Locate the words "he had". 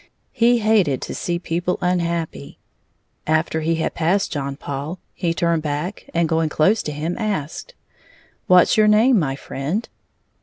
3.61-3.93